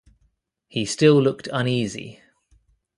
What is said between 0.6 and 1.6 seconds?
He still looked